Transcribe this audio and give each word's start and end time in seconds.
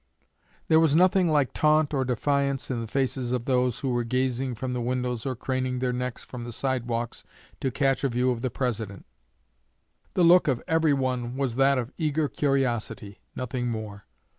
There 0.67 0.79
was 0.79 0.95
nothing 0.95 1.29
like 1.29 1.53
taunt 1.53 1.93
or 1.93 2.03
defiance 2.03 2.71
in 2.71 2.81
the 2.81 2.87
faces 2.87 3.31
of 3.33 3.45
those 3.45 3.81
who 3.81 3.89
were 3.91 4.03
gazing 4.03 4.55
from 4.55 4.73
the 4.73 4.81
windows 4.81 5.27
or 5.27 5.35
craning 5.35 5.77
their 5.77 5.93
necks 5.93 6.23
from 6.23 6.43
the 6.43 6.51
sidewalks 6.51 7.23
to 7.59 7.69
catch 7.69 8.03
a 8.03 8.09
view 8.09 8.31
of 8.31 8.41
the 8.41 8.49
President. 8.49 9.05
The 10.15 10.23
look 10.23 10.47
of 10.47 10.63
every 10.67 10.95
one 10.95 11.37
was 11.37 11.55
that 11.57 11.77
of 11.77 11.93
eager 11.99 12.27
curiosity 12.27 13.19
nothing 13.35 13.67
more. 13.67 14.07